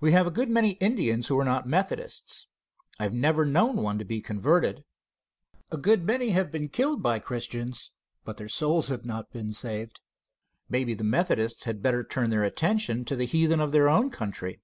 We 0.00 0.10
have 0.10 0.26
a 0.26 0.32
good 0.32 0.50
many 0.50 0.70
Indians 0.80 1.28
who 1.28 1.38
are 1.38 1.44
not 1.44 1.68
Methodists. 1.68 2.48
I 2.98 3.04
have 3.04 3.12
never 3.12 3.44
known 3.44 3.76
one 3.76 3.96
to 3.96 4.04
be 4.04 4.20
converted. 4.20 4.84
A 5.70 5.76
good 5.76 6.02
many 6.02 6.30
have 6.30 6.50
been 6.50 6.68
killed 6.68 7.00
by 7.00 7.20
Christians, 7.20 7.92
but 8.24 8.38
their 8.38 8.48
souls 8.48 8.88
have 8.88 9.04
not 9.04 9.30
been 9.30 9.52
saved. 9.52 10.00
Maybe 10.68 10.94
the 10.94 11.04
Methodists 11.04 11.62
had 11.62 11.80
better 11.80 12.02
turn 12.02 12.30
their 12.30 12.42
attention 12.42 13.04
to 13.04 13.14
the 13.14 13.24
heathen 13.24 13.60
of 13.60 13.72
our 13.76 13.88
own 13.88 14.10
country. 14.10 14.60